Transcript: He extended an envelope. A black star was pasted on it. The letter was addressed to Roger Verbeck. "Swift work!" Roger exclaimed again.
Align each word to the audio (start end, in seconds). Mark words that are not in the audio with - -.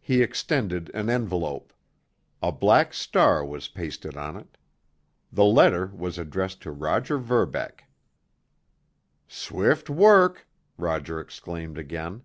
He 0.00 0.22
extended 0.22 0.88
an 0.94 1.10
envelope. 1.10 1.72
A 2.40 2.52
black 2.52 2.94
star 2.94 3.44
was 3.44 3.66
pasted 3.66 4.16
on 4.16 4.36
it. 4.36 4.56
The 5.32 5.44
letter 5.46 5.86
was 5.88 6.16
addressed 6.16 6.60
to 6.62 6.70
Roger 6.70 7.18
Verbeck. 7.18 7.82
"Swift 9.26 9.90
work!" 9.90 10.46
Roger 10.76 11.18
exclaimed 11.18 11.76
again. 11.76 12.22